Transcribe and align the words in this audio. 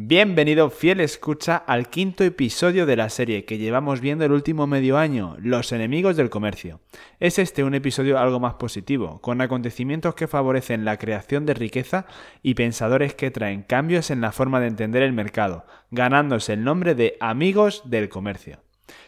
Bienvenido, 0.00 0.70
fiel 0.70 1.00
escucha, 1.00 1.56
al 1.56 1.90
quinto 1.90 2.22
episodio 2.22 2.86
de 2.86 2.94
la 2.94 3.10
serie 3.10 3.44
que 3.44 3.58
llevamos 3.58 4.00
viendo 4.00 4.24
el 4.24 4.30
último 4.30 4.68
medio 4.68 4.96
año, 4.96 5.34
Los 5.40 5.72
enemigos 5.72 6.16
del 6.16 6.30
comercio. 6.30 6.78
Es 7.18 7.40
este 7.40 7.64
un 7.64 7.74
episodio 7.74 8.16
algo 8.16 8.38
más 8.38 8.54
positivo, 8.54 9.20
con 9.20 9.40
acontecimientos 9.40 10.14
que 10.14 10.28
favorecen 10.28 10.84
la 10.84 10.98
creación 10.98 11.46
de 11.46 11.54
riqueza 11.54 12.06
y 12.44 12.54
pensadores 12.54 13.16
que 13.16 13.32
traen 13.32 13.64
cambios 13.64 14.12
en 14.12 14.20
la 14.20 14.30
forma 14.30 14.60
de 14.60 14.68
entender 14.68 15.02
el 15.02 15.12
mercado, 15.12 15.66
ganándose 15.90 16.52
el 16.52 16.62
nombre 16.62 16.94
de 16.94 17.16
amigos 17.18 17.82
del 17.90 18.08
comercio. 18.08 18.60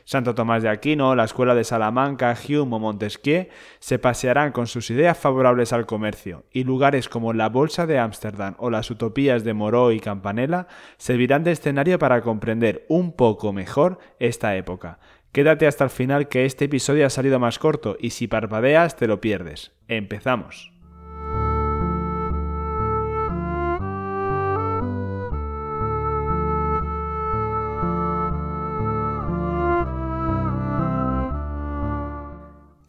Santo 0.04 0.34
Tomás 0.34 0.62
de 0.62 0.68
Aquino, 0.68 1.14
la 1.14 1.24
Escuela 1.24 1.54
de 1.54 1.64
Salamanca, 1.64 2.36
Hume 2.48 2.76
o 2.76 2.78
Montesquieu 2.78 3.48
se 3.78 3.98
pasearán 3.98 4.52
con 4.52 4.66
sus 4.66 4.90
ideas 4.90 5.18
favorables 5.18 5.72
al 5.72 5.86
comercio, 5.86 6.44
y 6.52 6.64
lugares 6.64 7.08
como 7.08 7.32
la 7.32 7.48
Bolsa 7.48 7.86
de 7.86 7.98
Ámsterdam 7.98 8.54
o 8.58 8.70
las 8.70 8.90
utopías 8.90 9.44
de 9.44 9.54
Moreau 9.54 9.92
y 9.92 10.00
Campanella 10.00 10.66
servirán 10.96 11.44
de 11.44 11.52
escenario 11.52 11.98
para 11.98 12.22
comprender 12.22 12.84
un 12.88 13.12
poco 13.12 13.52
mejor 13.52 13.98
esta 14.18 14.56
época. 14.56 14.98
Quédate 15.32 15.66
hasta 15.66 15.84
el 15.84 15.90
final 15.90 16.28
que 16.28 16.44
este 16.44 16.64
episodio 16.64 17.06
ha 17.06 17.10
salido 17.10 17.38
más 17.38 17.58
corto 17.58 17.96
y 18.00 18.10
si 18.10 18.26
parpadeas 18.26 18.96
te 18.96 19.06
lo 19.06 19.20
pierdes. 19.20 19.72
Empezamos. 19.86 20.79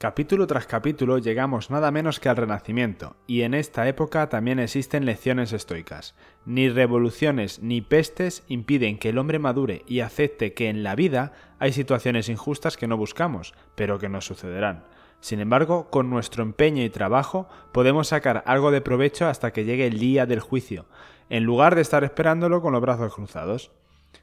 Capítulo 0.02 0.48
tras 0.48 0.66
capítulo 0.66 1.20
llegamos 1.20 1.70
nada 1.70 1.92
menos 1.92 2.20
que 2.20 2.28
al 2.28 2.36
Renacimiento, 2.36 3.18
y 3.28 3.44
en 3.44 3.54
esta 3.54 3.88
época 3.88 4.30
también 4.30 4.58
existen 4.58 5.06
lecciones 5.06 5.54
estoicas. 5.54 6.16
Ni 6.44 6.70
revoluciones 6.70 7.62
ni 7.62 7.82
pestes 7.82 8.44
impiden 8.48 8.98
que 8.98 9.10
el 9.10 9.20
hombre 9.20 9.38
madure 9.38 9.84
y 9.86 10.00
acepte 10.00 10.56
que 10.56 10.70
en 10.70 10.82
la 10.82 10.96
vida 10.96 11.34
hay 11.60 11.72
situaciones 11.72 12.30
injustas 12.30 12.78
que 12.78 12.88
no 12.88 12.98
buscamos, 12.98 13.54
pero 13.76 14.00
que 14.00 14.10
nos 14.10 14.26
sucederán. 14.26 14.86
Sin 15.20 15.40
embargo, 15.40 15.92
con 15.92 16.10
nuestro 16.10 16.42
empeño 16.42 16.84
y 16.84 16.90
trabajo 16.90 17.48
podemos 17.72 18.08
sacar 18.08 18.42
algo 18.48 18.72
de 18.72 18.82
provecho 18.82 19.28
hasta 19.28 19.54
que 19.54 19.66
llegue 19.66 19.86
el 19.86 20.00
día 20.00 20.26
del 20.26 20.40
juicio, 20.40 20.88
en 21.30 21.44
lugar 21.44 21.76
de 21.76 21.82
estar 21.82 22.04
esperándolo 22.04 22.64
con 22.64 22.74
los 22.74 22.82
brazos 22.82 23.14
cruzados. 23.14 23.70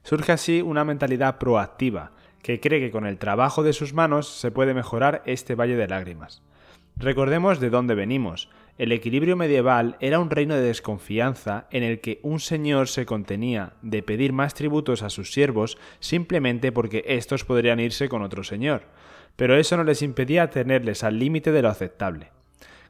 Surge 0.03 0.33
así 0.33 0.61
una 0.61 0.85
mentalidad 0.85 1.39
proactiva, 1.39 2.11
que 2.43 2.61
cree 2.61 2.81
que 2.81 2.91
con 2.91 3.07
el 3.07 3.19
trabajo 3.19 3.63
de 3.63 3.73
sus 3.73 3.95
manos 3.95 4.29
se 4.29 4.51
puede 4.51 4.75
mejorar 4.75 5.23
este 5.27 5.55
valle 5.55 5.77
de 5.77 5.89
lágrimas. 5.89 6.43
Recordemos 6.97 7.61
de 7.61 7.71
dónde 7.71 7.95
venimos. 7.95 8.49
El 8.77 8.91
equilibrio 8.91 9.37
medieval 9.37 9.97
era 10.01 10.19
un 10.19 10.31
reino 10.31 10.57
de 10.57 10.63
desconfianza 10.63 11.69
en 11.71 11.85
el 11.85 12.01
que 12.01 12.19
un 12.23 12.41
señor 12.41 12.89
se 12.89 13.07
contenía 13.07 13.75
de 13.83 14.03
pedir 14.03 14.33
más 14.33 14.55
tributos 14.55 15.03
a 15.03 15.11
sus 15.11 15.33
siervos 15.33 15.79
simplemente 16.01 16.73
porque 16.73 17.05
éstos 17.07 17.45
podrían 17.45 17.79
irse 17.79 18.09
con 18.09 18.23
otro 18.23 18.43
señor, 18.43 18.83
pero 19.37 19.57
eso 19.57 19.77
no 19.77 19.85
les 19.85 20.03
impedía 20.03 20.51
tenerles 20.51 21.05
al 21.05 21.21
límite 21.21 21.53
de 21.53 21.63
lo 21.63 21.69
aceptable. 21.69 22.31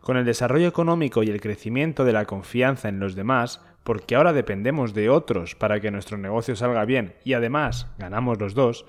Con 0.01 0.17
el 0.17 0.25
desarrollo 0.25 0.69
económico 0.69 1.23
y 1.23 1.29
el 1.29 1.41
crecimiento 1.41 2.05
de 2.05 2.15
la 2.15 2.25
confianza 2.25 2.89
en 2.89 3.01
los 3.01 3.15
demás, 3.15 3.61
porque 3.85 4.17
ahora 4.17 4.33
dependemos 4.33 4.95
de 4.95 5.11
otros 5.11 5.55
para 5.55 5.81
que 5.81 5.91
nuestro 5.91 6.17
negocio 6.17 6.57
salga 6.57 6.87
bien 6.87 7.15
y 7.25 7.35
además 7.35 7.89
ganamos 7.99 8.39
los 8.39 8.55
dos, 8.55 8.87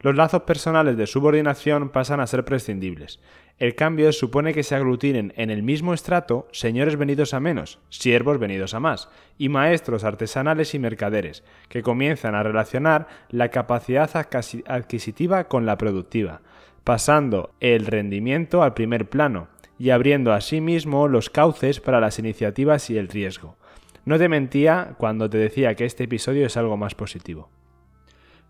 los 0.00 0.14
lazos 0.14 0.42
personales 0.42 0.96
de 0.96 1.06
subordinación 1.06 1.90
pasan 1.90 2.20
a 2.20 2.26
ser 2.26 2.44
prescindibles. 2.44 3.20
El 3.58 3.74
cambio 3.74 4.12
supone 4.12 4.54
que 4.54 4.62
se 4.62 4.74
aglutinen 4.74 5.32
en 5.36 5.50
el 5.50 5.62
mismo 5.62 5.94
estrato 5.94 6.48
señores 6.52 6.96
venidos 6.96 7.34
a 7.34 7.40
menos, 7.40 7.78
siervos 7.90 8.38
venidos 8.38 8.74
a 8.74 8.80
más, 8.80 9.08
y 9.38 9.48
maestros 9.48 10.04
artesanales 10.04 10.74
y 10.74 10.78
mercaderes, 10.78 11.44
que 11.68 11.82
comienzan 11.82 12.34
a 12.34 12.42
relacionar 12.42 13.06
la 13.30 13.50
capacidad 13.50 14.10
adquisitiva 14.14 15.44
con 15.44 15.66
la 15.66 15.78
productiva, 15.78 16.40
pasando 16.82 17.52
el 17.60 17.86
rendimiento 17.86 18.62
al 18.62 18.74
primer 18.74 19.08
plano 19.08 19.48
y 19.78 19.90
abriendo 19.90 20.32
asimismo 20.32 21.08
los 21.08 21.30
cauces 21.30 21.80
para 21.80 22.00
las 22.00 22.18
iniciativas 22.18 22.90
y 22.90 22.98
el 22.98 23.08
riesgo. 23.08 23.56
No 24.04 24.18
te 24.18 24.28
mentía 24.28 24.94
cuando 24.98 25.30
te 25.30 25.38
decía 25.38 25.76
que 25.76 25.84
este 25.84 26.04
episodio 26.04 26.46
es 26.46 26.56
algo 26.56 26.76
más 26.76 26.94
positivo. 26.96 27.48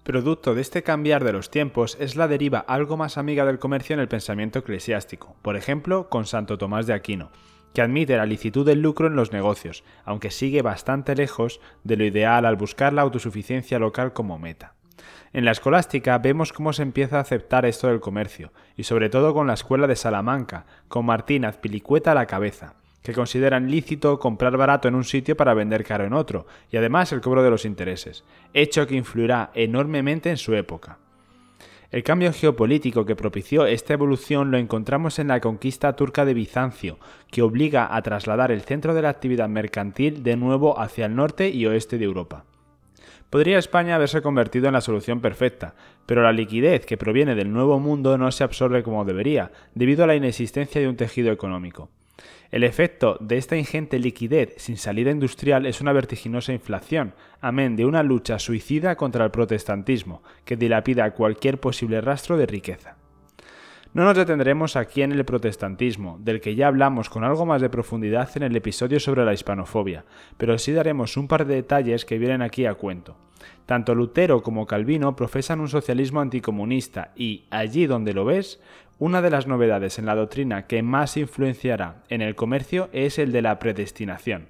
Producto 0.02 0.56
de 0.56 0.62
este 0.62 0.82
cambiar 0.82 1.22
de 1.22 1.32
los 1.32 1.48
tiempos 1.48 1.96
es 2.00 2.16
la 2.16 2.26
deriva 2.26 2.58
algo 2.58 2.96
más 2.96 3.18
amiga 3.18 3.44
del 3.44 3.60
comercio 3.60 3.94
en 3.94 4.00
el 4.00 4.08
pensamiento 4.08 4.58
eclesiástico, 4.58 5.36
por 5.42 5.56
ejemplo 5.56 6.08
con 6.08 6.26
Santo 6.26 6.58
Tomás 6.58 6.88
de 6.88 6.92
Aquino, 6.92 7.30
que 7.72 7.82
admite 7.82 8.16
la 8.16 8.26
licitud 8.26 8.66
del 8.66 8.82
lucro 8.82 9.06
en 9.06 9.14
los 9.14 9.30
negocios, 9.30 9.84
aunque 10.04 10.32
sigue 10.32 10.60
bastante 10.60 11.14
lejos 11.14 11.60
de 11.84 11.96
lo 11.96 12.04
ideal 12.04 12.46
al 12.46 12.56
buscar 12.56 12.92
la 12.92 13.02
autosuficiencia 13.02 13.78
local 13.78 14.12
como 14.12 14.40
meta. 14.40 14.74
En 15.32 15.44
la 15.44 15.52
escolástica 15.52 16.18
vemos 16.18 16.52
cómo 16.52 16.72
se 16.72 16.82
empieza 16.82 17.18
a 17.18 17.20
aceptar 17.20 17.64
esto 17.64 17.86
del 17.86 18.00
comercio, 18.00 18.52
y 18.76 18.82
sobre 18.82 19.08
todo 19.08 19.32
con 19.32 19.46
la 19.46 19.54
escuela 19.54 19.86
de 19.86 19.94
Salamanca, 19.94 20.66
con 20.88 21.06
Martín 21.06 21.44
Azpilicueta 21.44 22.10
a 22.10 22.16
la 22.16 22.26
cabeza, 22.26 22.74
que 23.02 23.12
consideran 23.12 23.70
lícito 23.70 24.18
comprar 24.18 24.56
barato 24.56 24.88
en 24.88 24.94
un 24.94 25.04
sitio 25.04 25.36
para 25.36 25.54
vender 25.54 25.84
caro 25.84 26.04
en 26.04 26.12
otro, 26.12 26.46
y 26.70 26.76
además 26.76 27.12
el 27.12 27.20
cobro 27.20 27.42
de 27.42 27.50
los 27.50 27.64
intereses, 27.64 28.24
hecho 28.54 28.86
que 28.86 28.94
influirá 28.94 29.50
enormemente 29.54 30.30
en 30.30 30.36
su 30.36 30.54
época. 30.54 30.98
El 31.92 32.02
cambio 32.02 32.32
geopolítico 32.32 33.04
que 33.04 33.16
propició 33.16 33.66
esta 33.66 33.92
evolución 33.92 34.50
lo 34.50 34.56
encontramos 34.56 35.18
en 35.18 35.28
la 35.28 35.40
conquista 35.40 35.94
turca 35.94 36.24
de 36.24 36.32
Bizancio, 36.32 36.98
que 37.30 37.42
obliga 37.42 37.94
a 37.94 38.00
trasladar 38.00 38.50
el 38.50 38.62
centro 38.62 38.94
de 38.94 39.02
la 39.02 39.10
actividad 39.10 39.50
mercantil 39.50 40.22
de 40.22 40.36
nuevo 40.36 40.80
hacia 40.80 41.04
el 41.04 41.14
norte 41.14 41.50
y 41.50 41.66
oeste 41.66 41.98
de 41.98 42.06
Europa. 42.06 42.46
Podría 43.28 43.58
España 43.58 43.96
haberse 43.96 44.22
convertido 44.22 44.68
en 44.68 44.72
la 44.72 44.80
solución 44.80 45.20
perfecta, 45.20 45.74
pero 46.06 46.22
la 46.22 46.32
liquidez 46.32 46.86
que 46.86 46.96
proviene 46.96 47.34
del 47.34 47.52
nuevo 47.52 47.78
mundo 47.78 48.16
no 48.16 48.32
se 48.32 48.44
absorbe 48.44 48.82
como 48.82 49.04
debería, 49.04 49.52
debido 49.74 50.04
a 50.04 50.06
la 50.06 50.16
inexistencia 50.16 50.80
de 50.80 50.88
un 50.88 50.96
tejido 50.96 51.30
económico. 51.30 51.90
El 52.52 52.64
efecto 52.64 53.16
de 53.18 53.38
esta 53.38 53.56
ingente 53.56 53.98
liquidez 53.98 54.52
sin 54.58 54.76
salida 54.76 55.10
industrial 55.10 55.64
es 55.64 55.80
una 55.80 55.94
vertiginosa 55.94 56.52
inflación, 56.52 57.14
amén 57.40 57.76
de 57.76 57.86
una 57.86 58.02
lucha 58.02 58.38
suicida 58.38 58.94
contra 58.94 59.24
el 59.24 59.30
protestantismo, 59.30 60.22
que 60.44 60.58
dilapida 60.58 61.10
cualquier 61.12 61.58
posible 61.58 62.02
rastro 62.02 62.36
de 62.36 62.44
riqueza. 62.44 62.98
No 63.94 64.04
nos 64.04 64.18
detendremos 64.18 64.76
aquí 64.76 65.00
en 65.00 65.12
el 65.12 65.24
protestantismo, 65.24 66.18
del 66.20 66.42
que 66.42 66.54
ya 66.54 66.66
hablamos 66.66 67.08
con 67.08 67.24
algo 67.24 67.46
más 67.46 67.62
de 67.62 67.70
profundidad 67.70 68.28
en 68.36 68.42
el 68.42 68.54
episodio 68.54 69.00
sobre 69.00 69.24
la 69.24 69.32
hispanofobia, 69.32 70.04
pero 70.36 70.58
sí 70.58 70.72
daremos 70.72 71.16
un 71.16 71.28
par 71.28 71.46
de 71.46 71.54
detalles 71.54 72.04
que 72.04 72.18
vienen 72.18 72.42
aquí 72.42 72.66
a 72.66 72.74
cuento. 72.74 73.16
Tanto 73.66 73.94
Lutero 73.94 74.42
como 74.42 74.66
Calvino 74.66 75.16
profesan 75.16 75.60
un 75.60 75.68
socialismo 75.68 76.20
anticomunista 76.20 77.12
y, 77.16 77.44
allí 77.50 77.86
donde 77.86 78.12
lo 78.12 78.24
ves, 78.24 78.60
una 78.98 79.22
de 79.22 79.30
las 79.30 79.46
novedades 79.46 79.98
en 79.98 80.06
la 80.06 80.14
doctrina 80.14 80.66
que 80.66 80.82
más 80.82 81.16
influenciará 81.16 82.02
en 82.08 82.22
el 82.22 82.34
comercio 82.34 82.88
es 82.92 83.18
el 83.18 83.32
de 83.32 83.42
la 83.42 83.58
predestinación. 83.58 84.48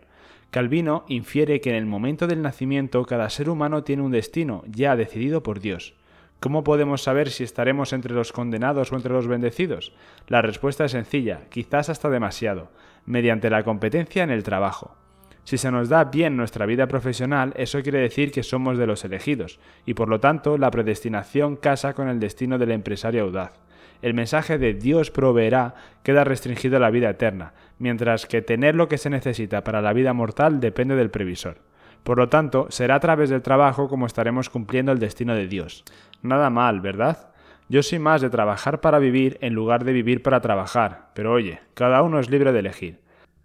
Calvino 0.50 1.04
infiere 1.08 1.60
que 1.62 1.70
en 1.70 1.76
el 1.76 1.86
momento 1.86 2.26
del 2.26 2.42
nacimiento 2.42 3.04
cada 3.06 3.30
ser 3.30 3.48
humano 3.48 3.84
tiene 3.84 4.03
un 4.03 4.12
destino 4.12 4.64
ya 4.66 4.97
decidido 4.97 5.42
por 5.42 5.60
Dios. 5.60 5.94
¿Cómo 6.41 6.64
podemos 6.64 7.03
saber 7.03 7.30
si 7.30 7.44
estaremos 7.44 7.92
entre 7.92 8.12
los 8.14 8.32
condenados 8.32 8.92
o 8.92 8.97
entre 8.97 9.12
los 9.12 9.28
bendecidos? 9.28 9.94
La 10.26 10.42
respuesta 10.42 10.84
es 10.84 10.92
sencilla, 10.92 11.42
quizás 11.48 11.88
hasta 11.88 12.10
demasiado, 12.10 12.70
mediante 13.06 13.48
la 13.48 13.62
competencia 13.62 14.24
en 14.24 14.30
el 14.30 14.42
trabajo. 14.42 14.97
Si 15.44 15.56
se 15.56 15.70
nos 15.70 15.88
da 15.88 16.04
bien 16.04 16.36
nuestra 16.36 16.66
vida 16.66 16.86
profesional, 16.86 17.54
eso 17.56 17.80
quiere 17.82 18.00
decir 18.00 18.30
que 18.30 18.42
somos 18.42 18.76
de 18.76 18.86
los 18.86 19.04
elegidos, 19.04 19.59
y 19.86 19.94
por 19.94 20.09
lo 20.09 20.20
tanto 20.20 20.59
la 20.59 20.70
predestinación 20.70 21.56
casa 21.56 21.94
con 21.94 22.09
el 22.09 22.20
destino 22.20 22.59
del 22.59 22.72
empresario 22.72 23.22
audaz 23.22 23.62
el 24.02 24.14
mensaje 24.14 24.58
de 24.58 24.74
Dios 24.74 25.10
proveerá 25.10 25.74
queda 26.02 26.24
restringido 26.24 26.76
a 26.76 26.80
la 26.80 26.90
vida 26.90 27.10
eterna, 27.10 27.54
mientras 27.78 28.26
que 28.26 28.42
tener 28.42 28.74
lo 28.74 28.88
que 28.88 28.98
se 28.98 29.10
necesita 29.10 29.64
para 29.64 29.80
la 29.80 29.92
vida 29.92 30.12
mortal 30.12 30.60
depende 30.60 30.96
del 30.96 31.10
previsor. 31.10 31.58
Por 32.02 32.18
lo 32.18 32.28
tanto, 32.28 32.66
será 32.68 32.96
a 32.96 33.00
través 33.00 33.30
del 33.30 33.42
trabajo 33.42 33.88
como 33.88 34.06
estaremos 34.06 34.50
cumpliendo 34.50 34.91
el 34.92 34.98
destino 34.98 35.34
de 35.34 35.47
Dios. 35.47 35.84
Nada 36.21 36.50
mal, 36.50 36.80
¿verdad? 36.80 37.30
Yo 37.68 37.82
soy 37.82 38.00
más 38.00 38.21
de 38.21 38.28
trabajar 38.28 38.80
para 38.80 38.98
vivir 38.98 39.38
en 39.41 39.54
lugar 39.54 39.84
de 39.84 39.92
vivir 39.92 40.22
para 40.22 40.41
trabajar, 40.41 41.10
pero 41.15 41.32
oye, 41.32 41.60
cada 41.74 42.03
uno 42.03 42.18
es 42.18 42.28
libre 42.28 42.53
de 42.53 42.59
elegir. 42.59 43.00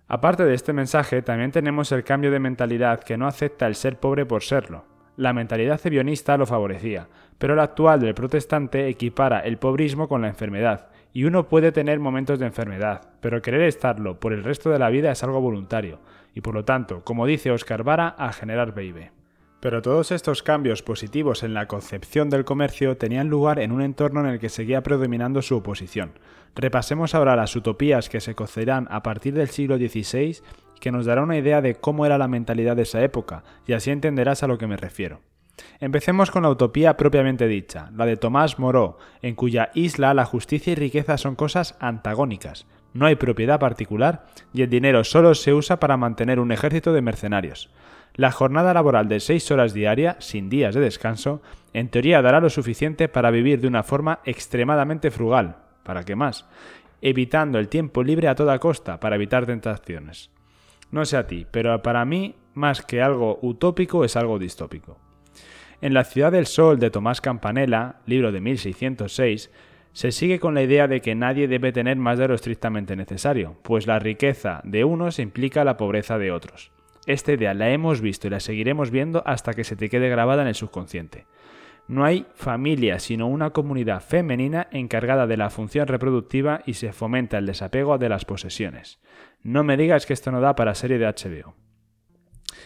Aparte 0.07 0.43
de 0.43 0.53
este 0.53 0.73
mensaje, 0.73 1.21
también 1.21 1.51
tenemos 1.51 1.91
el 1.91 2.03
cambio 2.03 2.31
de 2.31 2.39
mentalidad 2.39 3.01
que 3.01 3.17
no 3.17 3.27
acepta 3.27 3.67
el 3.67 3.75
ser 3.75 3.99
pobre 3.99 4.25
por 4.25 4.41
serlo. 4.41 4.85
La 5.17 5.33
mentalidad 5.33 5.79
cebionista 5.79 6.37
lo 6.37 6.45
favorecía, 6.45 7.07
pero 7.39 7.55
la 7.55 7.63
actual 7.63 7.99
del 7.99 8.13
protestante 8.13 8.87
equipara 8.87 9.39
el 9.39 9.57
pobrismo 9.57 10.07
con 10.07 10.21
la 10.21 10.27
enfermedad, 10.27 10.89
y 11.11 11.23
uno 11.23 11.47
puede 11.47 11.71
tener 11.71 11.99
momentos 11.99 12.37
de 12.37 12.45
enfermedad, 12.45 13.09
pero 13.19 13.41
querer 13.41 13.61
estarlo 13.61 14.19
por 14.19 14.31
el 14.31 14.43
resto 14.43 14.69
de 14.69 14.77
la 14.77 14.89
vida 14.89 15.11
es 15.11 15.23
algo 15.23 15.41
voluntario, 15.41 15.99
y 16.35 16.41
por 16.41 16.53
lo 16.53 16.65
tanto, 16.65 17.03
como 17.03 17.25
dice 17.25 17.49
Oscar 17.49 17.83
Vara, 17.83 18.09
a 18.09 18.31
generar 18.31 18.75
PIB. 18.75 19.09
Pero 19.59 19.81
todos 19.81 20.11
estos 20.11 20.43
cambios 20.43 20.83
positivos 20.83 21.41
en 21.41 21.55
la 21.55 21.65
concepción 21.65 22.29
del 22.29 22.45
comercio 22.45 22.95
tenían 22.97 23.27
lugar 23.27 23.59
en 23.59 23.71
un 23.71 23.81
entorno 23.81 24.19
en 24.19 24.27
el 24.27 24.39
que 24.39 24.49
seguía 24.49 24.83
predominando 24.83 25.41
su 25.41 25.57
oposición. 25.57 26.11
Repasemos 26.53 27.15
ahora 27.15 27.35
las 27.35 27.55
utopías 27.55 28.07
que 28.07 28.21
se 28.21 28.35
cocerán 28.35 28.87
a 28.91 29.01
partir 29.01 29.33
del 29.33 29.47
siglo 29.47 29.77
XVI 29.77 30.43
que 30.79 30.91
nos 30.91 31.05
dará 31.05 31.23
una 31.23 31.37
idea 31.37 31.61
de 31.61 31.75
cómo 31.75 32.05
era 32.05 32.17
la 32.17 32.27
mentalidad 32.27 32.75
de 32.75 32.83
esa 32.83 33.01
época, 33.03 33.43
y 33.65 33.73
así 33.73 33.91
entenderás 33.91 34.43
a 34.43 34.47
lo 34.47 34.57
que 34.57 34.67
me 34.67 34.77
refiero. 34.77 35.21
Empecemos 35.79 36.31
con 36.31 36.43
la 36.43 36.49
utopía 36.49 36.97
propiamente 36.97 37.47
dicha, 37.47 37.89
la 37.95 38.05
de 38.05 38.17
Tomás 38.17 38.59
Moreau, 38.59 38.97
en 39.21 39.35
cuya 39.35 39.71
isla 39.73 40.13
la 40.13 40.25
justicia 40.25 40.73
y 40.73 40.75
riqueza 40.75 41.17
son 41.17 41.35
cosas 41.35 41.75
antagónicas. 41.79 42.65
No 42.93 43.05
hay 43.05 43.15
propiedad 43.15 43.59
particular 43.59 44.25
y 44.53 44.61
el 44.61 44.69
dinero 44.69 45.03
solo 45.03 45.35
se 45.35 45.53
usa 45.53 45.79
para 45.79 45.97
mantener 45.97 46.39
un 46.39 46.51
ejército 46.51 46.93
de 46.93 47.01
mercenarios. 47.01 47.69
La 48.15 48.31
jornada 48.31 48.73
laboral 48.73 49.07
de 49.07 49.19
6 49.19 49.51
horas 49.51 49.73
diarias, 49.73 50.17
sin 50.19 50.49
días 50.49 50.73
de 50.73 50.81
descanso, 50.81 51.41
en 51.73 51.89
teoría 51.89 52.21
dará 52.21 52.39
lo 52.39 52.49
suficiente 52.49 53.07
para 53.07 53.29
vivir 53.29 53.61
de 53.61 53.67
una 53.67 53.83
forma 53.83 54.19
extremadamente 54.25 55.11
frugal. 55.11 55.57
¿Para 55.83 56.03
qué 56.03 56.15
más? 56.15 56.47
Evitando 57.01 57.59
el 57.59 57.69
tiempo 57.69 58.03
libre 58.03 58.27
a 58.27 58.35
toda 58.35 58.57
costa 58.57 58.99
para 58.99 59.15
evitar 59.15 59.45
tentaciones. 59.45 60.31
No 60.91 61.05
sé 61.05 61.17
a 61.17 61.27
ti, 61.27 61.45
pero 61.51 61.81
para 61.81 62.05
mí, 62.05 62.35
más 62.53 62.81
que 62.81 63.01
algo 63.01 63.39
utópico, 63.41 64.05
es 64.05 64.15
algo 64.15 64.39
distópico. 64.39 64.97
En 65.81 65.93
La 65.93 66.03
ciudad 66.03 66.31
del 66.31 66.47
sol 66.47 66.79
de 66.79 66.89
Tomás 66.89 67.21
Campanella, 67.21 67.97
libro 68.05 68.31
de 68.31 68.41
1606, 68.41 69.51
se 69.93 70.11
sigue 70.11 70.39
con 70.39 70.53
la 70.53 70.61
idea 70.61 70.87
de 70.87 71.01
que 71.01 71.15
nadie 71.15 71.47
debe 71.47 71.71
tener 71.71 71.97
más 71.97 72.19
de 72.19 72.27
lo 72.27 72.35
estrictamente 72.35 72.95
necesario, 72.95 73.57
pues 73.63 73.87
la 73.87 73.99
riqueza 73.99 74.61
de 74.63 74.83
unos 74.83 75.19
implica 75.19 75.63
la 75.63 75.77
pobreza 75.77 76.17
de 76.17 76.31
otros. 76.31 76.71
Esta 77.05 77.33
idea 77.33 77.53
la 77.53 77.69
hemos 77.69 78.01
visto 78.01 78.27
y 78.27 78.29
la 78.29 78.39
seguiremos 78.39 78.91
viendo 78.91 79.23
hasta 79.25 79.53
que 79.53 79.63
se 79.63 79.75
te 79.75 79.89
quede 79.89 80.09
grabada 80.09 80.41
en 80.41 80.49
el 80.49 80.55
subconsciente. 80.55 81.25
No 81.87 82.03
hay 82.03 82.27
familia, 82.35 82.99
sino 82.99 83.27
una 83.27 83.51
comunidad 83.51 84.01
femenina 84.01 84.67
encargada 84.71 85.25
de 85.25 85.37
la 85.37 85.49
función 85.49 85.87
reproductiva 85.87 86.61
y 86.65 86.73
se 86.73 86.91
fomenta 86.91 87.37
el 87.37 87.45
desapego 87.45 87.97
de 87.97 88.09
las 88.09 88.25
posesiones. 88.25 88.99
No 89.41 89.63
me 89.63 89.77
digas 89.77 90.05
que 90.05 90.13
esto 90.13 90.31
no 90.31 90.41
da 90.41 90.55
para 90.55 90.75
serie 90.75 90.97
de 90.97 91.07
HBO. 91.07 91.55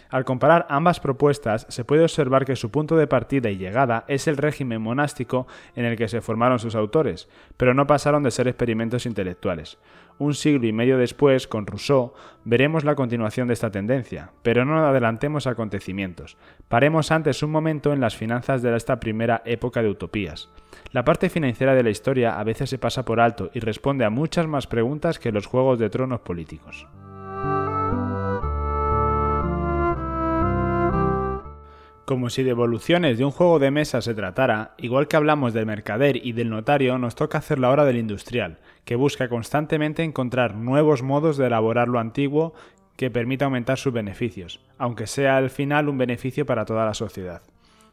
Al 0.10 0.26
comparar 0.26 0.66
ambas 0.70 1.00
propuestas, 1.00 1.66
se 1.70 1.86
puede 1.86 2.04
observar 2.04 2.46
que 2.46 2.56
su 2.56 2.70
punto 2.70 2.98
de 2.98 3.08
partida 3.08 3.50
y 3.50 3.58
llegada 3.58 4.04
es 4.08 4.28
el 4.28 4.38
régimen 4.38 4.82
monástico 4.82 5.48
en 5.76 5.86
el 5.86 5.96
que 5.98 6.08
se 6.08 6.22
formaron 6.22 6.60
sus 6.60 6.76
autores, 6.76 7.30
pero 7.58 7.74
no 7.74 7.88
pasaron 7.88 8.24
de 8.24 8.32
ser 8.32 8.48
experimentos 8.48 9.06
intelectuales. 9.06 9.78
Un 10.22 10.36
siglo 10.36 10.68
y 10.68 10.72
medio 10.72 11.00
después, 11.00 11.48
con 11.48 11.66
Rousseau, 11.66 12.14
veremos 12.46 12.84
la 12.84 12.94
continuación 12.94 13.48
de 13.48 13.56
esta 13.56 13.72
tendencia, 13.72 14.34
pero 14.44 14.66
no 14.66 14.86
adelantemos 14.86 15.48
acontecimientos. 15.48 16.38
Paremos 16.68 17.10
antes 17.10 17.42
un 17.42 17.50
momento 17.50 17.92
en 17.92 18.02
las 18.02 18.16
finanzas 18.16 18.62
de 18.62 18.76
esta 18.76 19.00
primera 19.00 19.42
época 19.46 19.82
de 19.82 19.90
utopías. 19.90 20.52
La 20.92 21.04
parte 21.04 21.32
financiera 21.32 21.74
de 21.74 21.82
la 21.82 21.90
historia 21.90 22.40
a 22.40 22.44
veces 22.44 22.70
se 22.70 22.78
pasa 22.78 23.04
por 23.04 23.20
alto 23.20 23.50
y 23.56 23.62
responde 23.62 24.06
a 24.06 24.12
muchas 24.12 24.46
más 24.46 24.68
preguntas 24.68 25.18
que 25.18 25.32
los 25.32 25.48
juegos 25.48 25.80
de 25.80 25.90
tronos 25.90 26.20
políticos. 26.20 26.86
Como 32.06 32.30
si 32.30 32.44
de 32.44 32.52
evoluciones 32.52 33.18
de 33.18 33.26
un 33.26 33.32
juego 33.32 33.58
de 33.58 33.72
mesa 33.72 34.02
se 34.02 34.14
tratara, 34.14 34.76
igual 34.78 35.08
que 35.08 35.16
hablamos 35.16 35.54
del 35.54 35.66
mercader 35.66 36.18
y 36.24 36.34
del 36.34 36.52
notario, 36.52 37.00
nos 37.00 37.16
toca 37.16 37.40
hacer 37.40 37.58
la 37.58 37.70
hora 37.72 37.86
del 37.86 37.98
industrial, 37.98 38.60
que 38.86 38.96
busca 38.96 39.30
constantemente 39.30 40.04
encontrar 40.04 40.56
nuevos 40.56 41.04
modos 41.04 41.38
de 41.38 41.48
elaborar 41.48 41.88
lo 41.88 42.00
antiguo 42.00 42.54
que 42.96 43.10
permita 43.10 43.46
aumentar 43.46 43.78
sus 43.78 43.94
beneficios, 43.94 44.60
aunque 44.78 45.08
sea 45.08 45.38
al 45.38 45.50
final 45.50 45.90
un 45.90 45.98
beneficio 45.98 46.46
para 46.46 46.66
toda 46.66 46.86
la 46.86 46.94
sociedad. 46.94 47.42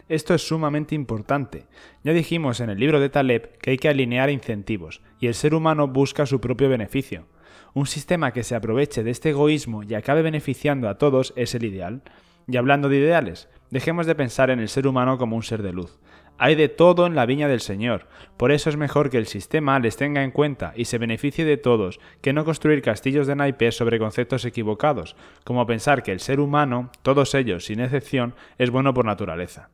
Esto 0.08 0.34
es 0.34 0.46
sumamente 0.46 0.94
importante. 0.94 1.66
Ya 2.02 2.12
dijimos 2.14 2.60
en 2.60 2.70
el 2.70 2.78
libro 2.78 2.98
de 2.98 3.10
Taleb 3.10 3.58
que 3.58 3.72
hay 3.72 3.76
que 3.76 3.90
alinear 3.90 4.30
incentivos, 4.30 5.02
y 5.20 5.26
el 5.26 5.34
ser 5.34 5.54
humano 5.54 5.86
busca 5.86 6.24
su 6.24 6.40
propio 6.40 6.68
beneficio. 6.70 7.26
Un 7.74 7.86
sistema 7.86 8.32
que 8.32 8.42
se 8.42 8.54
aproveche 8.54 9.02
de 9.02 9.10
este 9.10 9.30
egoísmo 9.30 9.82
y 9.82 9.94
acabe 9.94 10.22
beneficiando 10.22 10.88
a 10.88 10.96
todos 10.96 11.34
es 11.36 11.54
el 11.54 11.64
ideal. 11.64 12.02
Y 12.46 12.56
hablando 12.56 12.88
de 12.88 12.96
ideales, 12.96 13.48
dejemos 13.70 14.06
de 14.06 14.14
pensar 14.14 14.48
en 14.48 14.60
el 14.60 14.70
ser 14.70 14.86
humano 14.86 15.18
como 15.18 15.36
un 15.36 15.42
ser 15.42 15.62
de 15.62 15.74
luz. 15.74 15.98
Hay 16.40 16.54
de 16.54 16.68
todo 16.68 17.06
en 17.06 17.16
la 17.16 17.26
viña 17.26 17.48
del 17.48 17.60
Señor, 17.60 18.06
por 18.36 18.52
eso 18.52 18.70
es 18.70 18.76
mejor 18.76 19.10
que 19.10 19.18
el 19.18 19.26
sistema 19.26 19.80
les 19.80 19.96
tenga 19.96 20.22
en 20.22 20.30
cuenta 20.30 20.72
y 20.76 20.84
se 20.84 20.98
beneficie 20.98 21.44
de 21.44 21.56
todos, 21.56 21.98
que 22.20 22.32
no 22.32 22.44
construir 22.44 22.80
castillos 22.80 23.26
de 23.26 23.34
naipes 23.34 23.76
sobre 23.76 23.98
conceptos 23.98 24.44
equivocados, 24.44 25.16
como 25.42 25.66
pensar 25.66 26.04
que 26.04 26.12
el 26.12 26.20
ser 26.20 26.38
humano, 26.38 26.92
todos 27.02 27.34
ellos 27.34 27.64
sin 27.64 27.80
excepción, 27.80 28.34
es 28.56 28.70
bueno 28.70 28.94
por 28.94 29.04
naturaleza. 29.04 29.70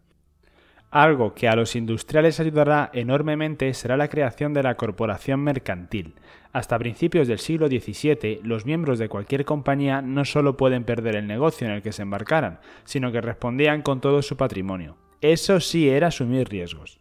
Algo 0.90 1.34
que 1.34 1.48
a 1.48 1.56
los 1.56 1.76
industriales 1.76 2.40
ayudará 2.40 2.88
enormemente 2.94 3.74
será 3.74 3.98
la 3.98 4.08
creación 4.08 4.54
de 4.54 4.62
la 4.62 4.76
corporación 4.76 5.40
mercantil. 5.40 6.14
Hasta 6.52 6.78
principios 6.78 7.28
del 7.28 7.40
siglo 7.40 7.66
XVII, 7.66 8.40
los 8.42 8.64
miembros 8.64 8.98
de 8.98 9.08
cualquier 9.10 9.44
compañía 9.44 10.00
no 10.00 10.24
solo 10.24 10.56
pueden 10.56 10.84
perder 10.84 11.16
el 11.16 11.26
negocio 11.26 11.66
en 11.66 11.74
el 11.74 11.82
que 11.82 11.92
se 11.92 12.02
embarcaran, 12.02 12.60
sino 12.84 13.12
que 13.12 13.20
respondían 13.20 13.82
con 13.82 14.00
todo 14.00 14.22
su 14.22 14.36
patrimonio. 14.36 14.96
Eso 15.24 15.58
sí 15.58 15.88
era 15.88 16.08
asumir 16.08 16.50
riesgos. 16.50 17.00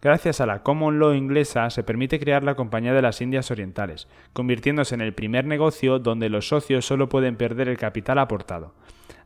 Gracias 0.00 0.40
a 0.40 0.46
la 0.46 0.62
Common 0.62 1.00
Law 1.00 1.12
inglesa 1.12 1.68
se 1.70 1.82
permite 1.82 2.20
crear 2.20 2.44
la 2.44 2.54
Compañía 2.54 2.94
de 2.94 3.02
las 3.02 3.20
Indias 3.20 3.50
Orientales, 3.50 4.06
convirtiéndose 4.32 4.94
en 4.94 5.00
el 5.00 5.12
primer 5.12 5.44
negocio 5.44 5.98
donde 5.98 6.28
los 6.28 6.46
socios 6.46 6.86
solo 6.86 7.08
pueden 7.08 7.34
perder 7.34 7.68
el 7.68 7.76
capital 7.76 8.20
aportado. 8.20 8.74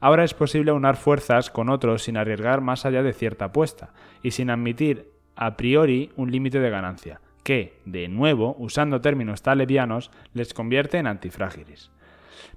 Ahora 0.01 0.25
es 0.25 0.33
posible 0.33 0.73
unar 0.73 0.97
fuerzas 0.97 1.51
con 1.51 1.69
otros 1.69 2.05
sin 2.05 2.17
arriesgar 2.17 2.63
más 2.63 2.87
allá 2.87 3.03
de 3.03 3.13
cierta 3.13 3.45
apuesta 3.45 3.93
y 4.23 4.31
sin 4.31 4.49
admitir 4.49 5.13
a 5.37 5.59
priori 5.59 6.11
un 6.17 6.31
límite 6.31 6.59
de 6.59 6.71
ganancia, 6.71 7.21
que, 7.43 7.75
de 7.85 8.09
nuevo, 8.09 8.57
usando 8.59 9.03
términos 9.03 9.43
tan 9.43 9.59
levianos, 9.59 10.11
les 10.33 10.55
convierte 10.55 10.97
en 10.97 11.07
antifrágiles. 11.07 11.91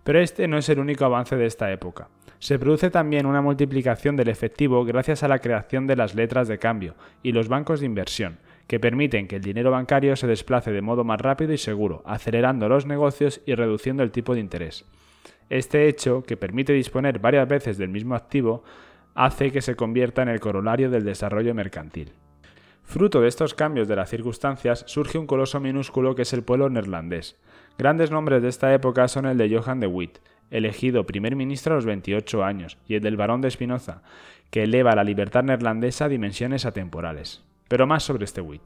Pero 0.04 0.20
este 0.20 0.48
no 0.48 0.58
es 0.58 0.70
el 0.70 0.80
único 0.80 1.06
avance 1.06 1.36
de 1.36 1.46
esta 1.46 1.72
época. 1.72 2.10
Se 2.40 2.58
produce 2.58 2.90
también 2.90 3.26
una 3.26 3.42
multiplicación 3.42 4.16
del 4.16 4.30
efectivo 4.30 4.84
gracias 4.84 5.22
a 5.22 5.28
la 5.28 5.40
creación 5.40 5.86
de 5.86 5.96
las 5.96 6.16
letras 6.16 6.48
de 6.48 6.58
cambio 6.58 6.96
y 7.22 7.34
los 7.34 7.48
bancos 7.48 7.80
de 7.80 7.86
inversión, 7.86 8.40
que 8.66 8.80
permiten 8.80 9.28
que 9.28 9.36
el 9.36 9.44
dinero 9.44 9.70
bancario 9.70 10.16
se 10.16 10.28
desplace 10.28 10.72
de 10.72 10.82
modo 10.82 11.04
más 11.04 11.22
rápido 11.22 11.54
y 11.54 11.58
seguro, 11.58 12.02
acelerando 12.06 12.68
los 12.68 12.86
negocios 12.86 13.42
y 13.46 13.54
reduciendo 13.54 14.02
el 14.02 14.12
tipo 14.12 14.34
de 14.34 14.40
interés. 14.40 14.86
Este 15.50 15.88
hecho, 15.88 16.24
que 16.24 16.38
permite 16.38 16.74
disponer 16.74 17.20
varias 17.20 17.48
veces 17.48 17.78
del 17.78 17.90
mismo 17.90 18.16
activo, 18.16 18.64
hace 19.14 19.52
que 19.52 19.62
se 19.62 19.76
convierta 19.76 20.22
en 20.22 20.30
el 20.30 20.40
corolario 20.40 20.90
del 20.90 21.04
desarrollo 21.04 21.54
mercantil. 21.54 22.14
Fruto 22.92 23.22
de 23.22 23.30
estos 23.30 23.54
cambios 23.54 23.88
de 23.88 23.96
las 23.96 24.10
circunstancias 24.10 24.84
surge 24.86 25.18
un 25.18 25.26
coloso 25.26 25.62
minúsculo 25.62 26.14
que 26.14 26.24
es 26.24 26.34
el 26.34 26.44
pueblo 26.44 26.70
neerlandés. 26.70 27.38
Grandes 27.78 28.12
nombres 28.12 28.42
de 28.42 28.50
esta 28.50 28.74
época 28.74 29.08
son 29.08 29.26
el 29.28 29.38
de 29.38 29.50
Johan 29.50 29.80
de 29.80 29.88
Witt, 29.88 30.18
elegido 30.50 31.06
primer 31.06 31.38
ministro 31.38 31.72
a 31.72 31.78
los 31.78 31.86
28 31.86 32.44
años, 32.44 32.78
y 32.90 32.96
el 32.96 33.02
del 33.02 33.16
barón 33.16 33.40
de 33.40 33.48
Espinoza, 33.48 34.02
que 34.50 34.64
eleva 34.64 34.94
la 34.94 35.06
libertad 35.06 35.42
neerlandesa 35.42 36.04
a 36.04 36.10
dimensiones 36.10 36.66
atemporales. 36.66 37.46
Pero 37.70 37.88
más 37.88 38.04
sobre 38.04 38.26
este 38.26 38.42
Witt. 38.42 38.64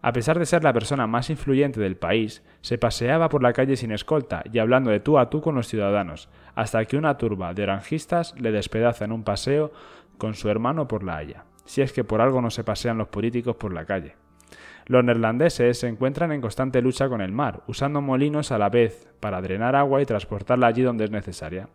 A 0.00 0.14
pesar 0.14 0.38
de 0.38 0.46
ser 0.46 0.64
la 0.64 0.72
persona 0.72 1.06
más 1.06 1.28
influyente 1.28 1.78
del 1.78 1.96
país, 1.96 2.42
se 2.62 2.78
paseaba 2.78 3.28
por 3.28 3.42
la 3.42 3.52
calle 3.52 3.76
sin 3.76 3.92
escolta 3.92 4.42
y 4.50 4.58
hablando 4.58 4.90
de 4.90 5.00
tú 5.00 5.18
a 5.18 5.28
tú 5.28 5.42
con 5.42 5.54
los 5.54 5.68
ciudadanos, 5.68 6.30
hasta 6.54 6.82
que 6.86 6.96
una 6.96 7.18
turba 7.18 7.52
de 7.52 7.64
oranjistas 7.64 8.34
le 8.40 8.52
despedaza 8.52 9.04
en 9.04 9.12
un 9.12 9.22
paseo 9.22 9.70
con 10.16 10.32
su 10.32 10.48
hermano 10.48 10.88
por 10.88 11.04
la 11.04 11.18
Haya, 11.18 11.44
si 11.66 11.82
es 11.82 11.92
que 11.92 12.04
por 12.04 12.20
algo 12.20 12.40
no 12.40 12.50
se 12.50 12.64
pasean 12.64 12.98
los 12.98 13.08
políticos 13.08 13.56
por 13.56 13.72
la 13.72 13.84
calle. 13.84 14.14
Los 14.86 15.04
neerlandeses 15.04 15.80
se 15.80 15.88
encuentran 15.88 16.30
en 16.32 16.40
constante 16.40 16.80
lucha 16.80 17.08
con 17.08 17.20
el 17.20 17.32
mar, 17.32 17.62
usando 17.66 18.00
molinos 18.00 18.52
a 18.52 18.58
la 18.58 18.68
vez 18.68 19.08
para 19.18 19.42
drenar 19.42 19.74
agua 19.74 20.00
y 20.00 20.06
transportarla 20.06 20.68
allí 20.68 20.82
donde 20.82 21.04
es 21.04 21.10
necesaria. 21.10 21.68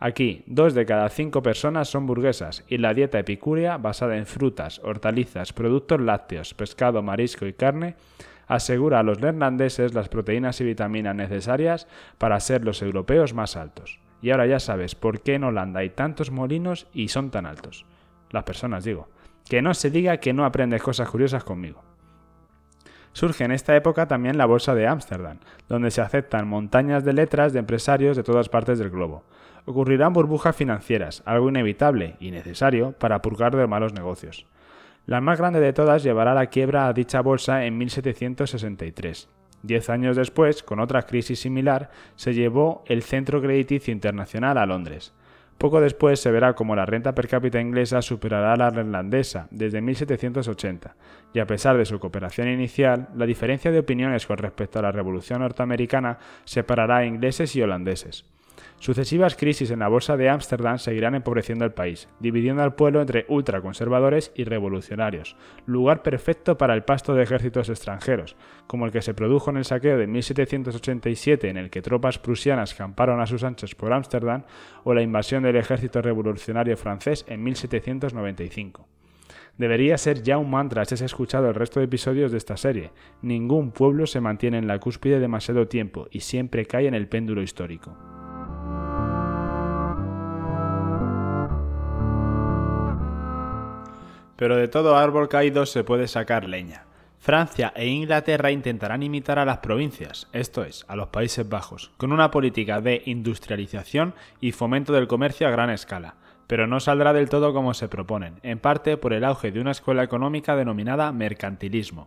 Aquí, 0.00 0.44
dos 0.46 0.74
de 0.74 0.86
cada 0.86 1.08
cinco 1.08 1.42
personas 1.42 1.88
son 1.88 2.06
burguesas 2.06 2.64
y 2.68 2.78
la 2.78 2.94
dieta 2.94 3.18
epicúrea, 3.18 3.78
basada 3.78 4.16
en 4.16 4.26
frutas, 4.26 4.80
hortalizas, 4.84 5.52
productos 5.52 6.00
lácteos, 6.00 6.54
pescado, 6.54 7.02
marisco 7.02 7.46
y 7.46 7.52
carne, 7.52 7.96
asegura 8.48 9.00
a 9.00 9.02
los 9.02 9.20
neerlandeses 9.20 9.94
las 9.94 10.08
proteínas 10.08 10.60
y 10.60 10.64
vitaminas 10.64 11.14
necesarias 11.14 11.86
para 12.16 12.40
ser 12.40 12.64
los 12.64 12.82
europeos 12.82 13.34
más 13.34 13.56
altos. 13.56 14.00
Y 14.20 14.30
ahora 14.30 14.46
ya 14.46 14.58
sabes 14.58 14.94
por 14.94 15.20
qué 15.20 15.34
en 15.34 15.44
Holanda 15.44 15.80
hay 15.80 15.90
tantos 15.90 16.30
molinos 16.30 16.88
y 16.92 17.08
son 17.08 17.30
tan 17.30 17.46
altos. 17.46 17.84
Las 18.30 18.44
personas, 18.44 18.84
digo. 18.84 19.08
Que 19.48 19.62
no 19.62 19.74
se 19.74 19.90
diga 19.90 20.18
que 20.18 20.32
no 20.32 20.44
aprendes 20.44 20.82
cosas 20.82 21.08
curiosas 21.08 21.44
conmigo. 21.44 21.82
Surge 23.12 23.44
en 23.44 23.52
esta 23.52 23.74
época 23.74 24.06
también 24.06 24.38
la 24.38 24.46
Bolsa 24.46 24.74
de 24.74 24.86
Ámsterdam, 24.86 25.38
donde 25.68 25.90
se 25.90 26.00
aceptan 26.00 26.46
montañas 26.46 27.04
de 27.04 27.14
letras 27.14 27.52
de 27.52 27.58
empresarios 27.58 28.16
de 28.16 28.22
todas 28.22 28.48
partes 28.48 28.78
del 28.78 28.90
globo 28.90 29.24
ocurrirán 29.68 30.14
burbujas 30.14 30.56
financieras, 30.56 31.22
algo 31.26 31.50
inevitable 31.50 32.16
y 32.20 32.30
necesario 32.30 32.92
para 32.92 33.20
purgar 33.20 33.54
de 33.54 33.66
malos 33.66 33.92
negocios. 33.92 34.46
La 35.04 35.20
más 35.20 35.38
grande 35.38 35.60
de 35.60 35.74
todas 35.74 36.02
llevará 36.02 36.32
la 36.32 36.46
quiebra 36.46 36.88
a 36.88 36.94
dicha 36.94 37.20
bolsa 37.20 37.66
en 37.66 37.76
1763. 37.76 39.28
Diez 39.62 39.90
años 39.90 40.16
después, 40.16 40.62
con 40.62 40.80
otra 40.80 41.02
crisis 41.02 41.40
similar, 41.40 41.90
se 42.16 42.32
llevó 42.32 42.82
el 42.86 43.02
Centro 43.02 43.42
Crediticio 43.42 43.92
Internacional 43.92 44.56
a 44.56 44.64
Londres. 44.64 45.12
Poco 45.58 45.80
después 45.80 46.20
se 46.20 46.30
verá 46.30 46.54
como 46.54 46.76
la 46.76 46.86
renta 46.86 47.16
per 47.16 47.26
cápita 47.26 47.60
inglesa 47.60 48.00
superará 48.00 48.54
la 48.54 48.68
irlandesa 48.68 49.48
desde 49.50 49.80
1780, 49.80 50.94
y 51.34 51.40
a 51.40 51.46
pesar 51.46 51.76
de 51.76 51.84
su 51.84 51.98
cooperación 51.98 52.48
inicial, 52.48 53.08
la 53.16 53.26
diferencia 53.26 53.72
de 53.72 53.80
opiniones 53.80 54.24
con 54.24 54.38
respecto 54.38 54.78
a 54.78 54.82
la 54.82 54.92
Revolución 54.92 55.40
norteamericana 55.40 56.18
separará 56.44 56.98
a 56.98 57.06
ingleses 57.06 57.56
y 57.56 57.62
holandeses. 57.62 58.24
Sucesivas 58.80 59.34
crisis 59.34 59.72
en 59.72 59.80
la 59.80 59.88
bolsa 59.88 60.16
de 60.16 60.28
Ámsterdam 60.28 60.78
seguirán 60.78 61.16
empobreciendo 61.16 61.64
el 61.64 61.72
país, 61.72 62.08
dividiendo 62.20 62.62
al 62.62 62.76
pueblo 62.76 63.00
entre 63.00 63.26
ultraconservadores 63.28 64.30
y 64.36 64.44
revolucionarios, 64.44 65.36
lugar 65.66 66.04
perfecto 66.04 66.56
para 66.56 66.74
el 66.74 66.84
pasto 66.84 67.14
de 67.14 67.24
ejércitos 67.24 67.68
extranjeros, 67.68 68.36
como 68.68 68.86
el 68.86 68.92
que 68.92 69.02
se 69.02 69.14
produjo 69.14 69.50
en 69.50 69.56
el 69.56 69.64
saqueo 69.64 69.98
de 69.98 70.06
1787 70.06 71.48
en 71.48 71.56
el 71.56 71.70
que 71.70 71.82
tropas 71.82 72.20
prusianas 72.20 72.74
camparon 72.74 73.20
a 73.20 73.26
sus 73.26 73.42
anchas 73.42 73.74
por 73.74 73.92
Ámsterdam, 73.92 74.44
o 74.84 74.94
la 74.94 75.02
invasión 75.02 75.42
del 75.42 75.56
ejército 75.56 76.00
revolucionario 76.00 76.76
francés 76.76 77.24
en 77.28 77.42
1795. 77.42 78.86
Debería 79.56 79.98
ser 79.98 80.22
ya 80.22 80.38
un 80.38 80.50
mantra 80.50 80.84
si 80.84 80.94
has 80.94 81.00
escuchado 81.00 81.48
el 81.48 81.56
resto 81.56 81.80
de 81.80 81.86
episodios 81.86 82.30
de 82.30 82.38
esta 82.38 82.56
serie. 82.56 82.92
Ningún 83.22 83.72
pueblo 83.72 84.06
se 84.06 84.20
mantiene 84.20 84.58
en 84.58 84.68
la 84.68 84.78
cúspide 84.78 85.18
demasiado 85.18 85.66
tiempo 85.66 86.06
y 86.12 86.20
siempre 86.20 86.64
cae 86.64 86.86
en 86.86 86.94
el 86.94 87.08
péndulo 87.08 87.42
histórico. 87.42 88.27
Pero 94.38 94.56
de 94.56 94.68
todo 94.68 94.96
árbol 94.96 95.28
caído 95.28 95.66
se 95.66 95.82
puede 95.82 96.06
sacar 96.06 96.48
leña. 96.48 96.84
Francia 97.18 97.72
e 97.74 97.88
Inglaterra 97.88 98.52
intentarán 98.52 99.02
imitar 99.02 99.40
a 99.40 99.44
las 99.44 99.58
provincias, 99.58 100.28
esto 100.32 100.62
es, 100.62 100.84
a 100.86 100.94
los 100.94 101.08
Países 101.08 101.48
Bajos, 101.48 101.90
con 101.96 102.12
una 102.12 102.30
política 102.30 102.80
de 102.80 103.02
industrialización 103.04 104.14
y 104.40 104.52
fomento 104.52 104.92
del 104.92 105.08
comercio 105.08 105.48
a 105.48 105.50
gran 105.50 105.70
escala, 105.70 106.14
pero 106.46 106.68
no 106.68 106.78
saldrá 106.78 107.12
del 107.12 107.28
todo 107.28 107.52
como 107.52 107.74
se 107.74 107.88
proponen, 107.88 108.38
en 108.44 108.60
parte 108.60 108.96
por 108.96 109.12
el 109.12 109.24
auge 109.24 109.50
de 109.50 109.60
una 109.60 109.72
escuela 109.72 110.04
económica 110.04 110.54
denominada 110.54 111.10
mercantilismo. 111.10 112.06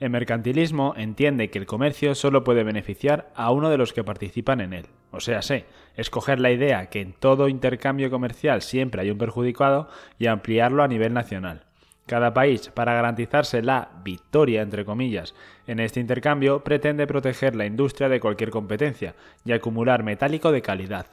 El 0.00 0.10
mercantilismo 0.10 0.94
entiende 0.96 1.50
que 1.50 1.58
el 1.58 1.66
comercio 1.66 2.14
solo 2.14 2.44
puede 2.44 2.64
beneficiar 2.64 3.30
a 3.34 3.50
uno 3.52 3.70
de 3.70 3.78
los 3.78 3.92
que 3.92 4.04
participan 4.04 4.60
en 4.60 4.72
él. 4.72 4.86
O 5.10 5.20
sea, 5.20 5.40
escoger 5.96 6.40
la 6.40 6.50
idea 6.50 6.86
que 6.86 7.00
en 7.00 7.12
todo 7.12 7.48
intercambio 7.48 8.10
comercial 8.10 8.62
siempre 8.62 9.02
hay 9.02 9.10
un 9.10 9.18
perjudicado 9.18 9.88
y 10.18 10.26
ampliarlo 10.26 10.82
a 10.82 10.88
nivel 10.88 11.12
nacional. 11.12 11.64
Cada 12.06 12.34
país, 12.34 12.68
para 12.68 12.94
garantizarse 12.94 13.62
la 13.62 13.90
victoria, 14.02 14.62
entre 14.62 14.84
comillas, 14.84 15.34
en 15.66 15.78
este 15.78 16.00
intercambio, 16.00 16.64
pretende 16.64 17.06
proteger 17.06 17.54
la 17.54 17.66
industria 17.66 18.08
de 18.08 18.18
cualquier 18.20 18.50
competencia 18.50 19.14
y 19.44 19.52
acumular 19.52 20.02
metálico 20.02 20.50
de 20.50 20.62
calidad 20.62 21.06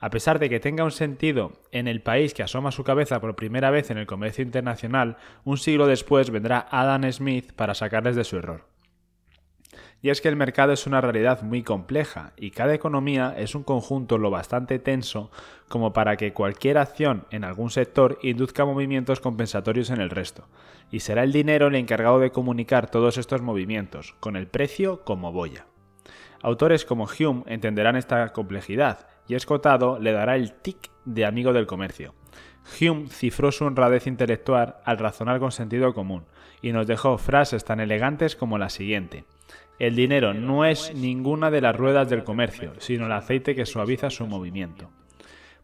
a 0.00 0.10
pesar 0.10 0.38
de 0.38 0.48
que 0.48 0.60
tenga 0.60 0.84
un 0.84 0.90
sentido 0.90 1.52
en 1.72 1.88
el 1.88 2.02
país 2.02 2.34
que 2.34 2.42
asoma 2.42 2.72
su 2.72 2.84
cabeza 2.84 3.20
por 3.20 3.36
primera 3.36 3.70
vez 3.70 3.90
en 3.90 3.98
el 3.98 4.06
comercio 4.06 4.44
internacional, 4.44 5.16
un 5.44 5.58
siglo 5.58 5.86
después 5.86 6.30
vendrá 6.30 6.66
Adam 6.70 7.10
Smith 7.12 7.52
para 7.52 7.74
sacarles 7.74 8.16
de 8.16 8.24
su 8.24 8.36
error. 8.36 8.74
Y 10.04 10.10
es 10.10 10.20
que 10.20 10.28
el 10.28 10.36
mercado 10.36 10.74
es 10.74 10.86
una 10.86 11.00
realidad 11.00 11.40
muy 11.40 11.62
compleja 11.62 12.34
y 12.36 12.50
cada 12.50 12.74
economía 12.74 13.34
es 13.38 13.54
un 13.54 13.62
conjunto 13.62 14.18
lo 14.18 14.30
bastante 14.30 14.78
tenso 14.78 15.30
como 15.70 15.94
para 15.94 16.18
que 16.18 16.34
cualquier 16.34 16.76
acción 16.76 17.24
en 17.30 17.42
algún 17.42 17.70
sector 17.70 18.18
induzca 18.22 18.66
movimientos 18.66 19.20
compensatorios 19.20 19.88
en 19.88 20.02
el 20.02 20.10
resto. 20.10 20.46
Y 20.90 21.00
será 21.00 21.22
el 21.22 21.32
dinero 21.32 21.68
el 21.68 21.74
encargado 21.76 22.18
de 22.18 22.32
comunicar 22.32 22.90
todos 22.90 23.16
estos 23.16 23.40
movimientos, 23.40 24.14
con 24.20 24.36
el 24.36 24.46
precio 24.46 25.04
como 25.04 25.32
boya. 25.32 25.64
Autores 26.42 26.84
como 26.84 27.06
Hume 27.06 27.44
entenderán 27.46 27.96
esta 27.96 28.30
complejidad 28.34 29.06
y 29.28 29.34
Escotado 29.34 29.98
le 29.98 30.12
dará 30.12 30.36
el 30.36 30.52
tic 30.52 30.90
de 31.04 31.24
amigo 31.24 31.52
del 31.52 31.66
comercio. 31.66 32.14
Hume 32.80 33.08
cifró 33.08 33.52
su 33.52 33.64
honradez 33.64 34.06
intelectual 34.06 34.76
al 34.84 34.98
razonar 34.98 35.38
con 35.38 35.52
sentido 35.52 35.92
común 35.94 36.24
y 36.62 36.72
nos 36.72 36.86
dejó 36.86 37.18
frases 37.18 37.64
tan 37.64 37.80
elegantes 37.80 38.36
como 38.36 38.58
la 38.58 38.70
siguiente. 38.70 39.24
El 39.78 39.96
dinero 39.96 40.34
no 40.34 40.64
es 40.64 40.94
ninguna 40.94 41.50
de 41.50 41.60
las 41.60 41.76
ruedas 41.76 42.08
del 42.08 42.24
comercio, 42.24 42.72
sino 42.78 43.06
el 43.06 43.12
aceite 43.12 43.54
que 43.54 43.66
suaviza 43.66 44.08
su 44.08 44.26
movimiento. 44.26 44.88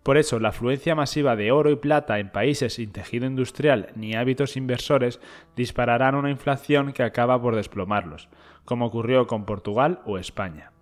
Por 0.02 0.16
eso, 0.16 0.38
la 0.40 0.48
afluencia 0.48 0.94
masiva 0.94 1.36
de 1.36 1.52
oro 1.52 1.70
y 1.70 1.76
plata 1.76 2.18
en 2.18 2.30
países 2.30 2.74
sin 2.74 2.90
tejido 2.90 3.26
industrial 3.26 3.90
ni 3.94 4.14
hábitos 4.14 4.56
inversores 4.56 5.20
dispararán 5.56 6.14
una 6.14 6.30
inflación 6.30 6.92
que 6.92 7.02
acaba 7.02 7.40
por 7.40 7.54
desplomarlos, 7.54 8.28
como 8.64 8.86
ocurrió 8.86 9.26
con 9.26 9.44
Portugal 9.44 10.00
o 10.06 10.18
España. 10.18 10.72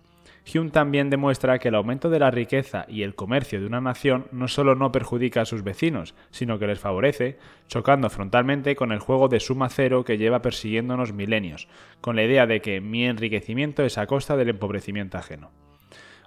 Hume 0.53 0.71
también 0.71 1.09
demuestra 1.09 1.59
que 1.59 1.67
el 1.67 1.75
aumento 1.75 2.09
de 2.09 2.19
la 2.19 2.31
riqueza 2.31 2.85
y 2.87 3.03
el 3.03 3.15
comercio 3.15 3.59
de 3.59 3.67
una 3.67 3.81
nación 3.81 4.27
no 4.31 4.47
solo 4.47 4.75
no 4.75 4.91
perjudica 4.91 5.41
a 5.41 5.45
sus 5.45 5.63
vecinos, 5.63 6.15
sino 6.31 6.57
que 6.57 6.67
les 6.67 6.79
favorece, 6.79 7.37
chocando 7.67 8.09
frontalmente 8.09 8.75
con 8.75 8.91
el 8.91 8.99
juego 8.99 9.27
de 9.27 9.39
suma 9.39 9.69
cero 9.69 10.03
que 10.03 10.17
lleva 10.17 10.41
persiguiéndonos 10.41 11.13
milenios, 11.13 11.67
con 12.01 12.15
la 12.15 12.23
idea 12.23 12.47
de 12.47 12.61
que 12.61 12.81
mi 12.81 13.05
enriquecimiento 13.05 13.83
es 13.83 13.97
a 13.97 14.07
costa 14.07 14.37
del 14.37 14.49
empobrecimiento 14.49 15.17
ajeno. 15.17 15.51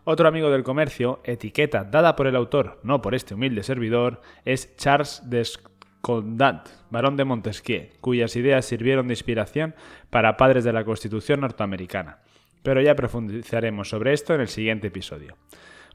Otro 0.05 0.29
amigo 0.29 0.51
del 0.51 0.65
comercio, 0.65 1.21
etiqueta 1.25 1.85
dada 1.85 2.17
por 2.17 2.27
el 2.27 2.37
autor, 2.37 2.81
no 2.83 3.03
por 3.03 3.15
este 3.15 3.35
humilde 3.35 3.63
servidor, 3.63 4.21
es 4.45 4.77
Charles 4.77 5.23
Descondat, 5.27 6.69
barón 6.91 7.17
de 7.17 7.25
Montesquieu, 7.25 7.89
cuyas 8.01 8.35
ideas 8.35 8.65
sirvieron 8.65 9.07
de 9.07 9.15
inspiración 9.15 9.75
para 10.11 10.37
padres 10.37 10.65
de 10.65 10.73
la 10.73 10.85
Constitución 10.85 11.41
norteamericana 11.41 12.19
pero 12.63 12.81
ya 12.81 12.95
profundizaremos 12.95 13.89
sobre 13.89 14.13
esto 14.13 14.35
en 14.35 14.41
el 14.41 14.49
siguiente 14.49 14.89
episodio. 14.89 15.37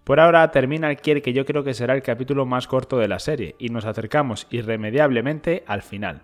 Por 0.03 0.21
ahora 0.21 0.50
termina 0.51 0.89
el 0.89 0.97
que 1.01 1.33
yo 1.33 1.45
creo 1.45 1.65
que 1.65 1.74
será 1.74 1.93
el 1.93 2.01
capítulo 2.01 2.45
más 2.45 2.67
corto 2.67 2.97
de 2.97 3.09
la 3.09 3.19
serie 3.19 3.55
y 3.59 3.69
nos 3.69 3.83
acercamos 3.83 4.47
irremediablemente 4.51 5.63
al 5.67 5.81
final. 5.81 6.21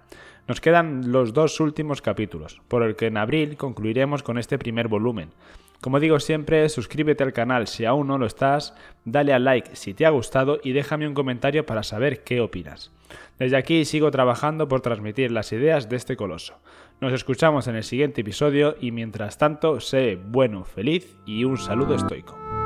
Nos 0.48 0.62
quedan 0.62 1.12
los 1.12 1.34
dos 1.34 1.60
últimos 1.60 2.02
capítulos, 2.02 2.62
por 2.68 2.84
el 2.84 2.96
que 2.96 3.08
en 3.08 3.18
abril 3.18 3.58
concluiremos 3.58 4.24
con 4.24 4.38
este 4.38 4.58
primer 4.58 4.88
volumen. 4.88 5.32
Como 5.84 6.00
digo 6.00 6.22
siempre, 6.22 6.70
suscríbete 6.70 7.26
al 7.26 7.34
canal 7.34 7.68
si 7.68 7.84
aún 7.84 8.08
no 8.08 8.18
lo 8.18 8.26
estás, 8.26 8.74
dale 9.04 9.34
al 9.34 9.44
like 9.44 9.76
si 9.76 9.94
te 9.94 10.06
ha 10.06 10.12
gustado 10.12 10.62
y 10.64 10.72
déjame 10.72 11.10
un 11.10 11.14
comentario 11.14 11.66
para 11.66 11.84
saber 11.84 12.24
qué 12.24 12.40
opinas. 12.40 12.90
Desde 13.38 13.58
aquí 13.58 13.84
sigo 13.84 14.10
trabajando 14.10 14.70
por 14.70 14.80
transmitir 14.80 15.30
las 15.30 15.52
ideas 15.52 15.90
de 15.90 15.98
este 15.98 16.16
coloso. 16.16 16.58
Nos 17.02 17.12
escuchamos 17.12 17.68
en 17.68 17.76
el 17.76 17.84
siguiente 17.84 18.22
episodio 18.22 18.78
y 18.80 18.92
mientras 18.92 19.38
tanto, 19.38 19.82
sé 19.82 20.18
bueno, 20.26 20.64
feliz 20.64 21.18
y 21.26 21.44
un 21.44 21.58
saludo 21.58 21.96
estoico. 21.96 22.63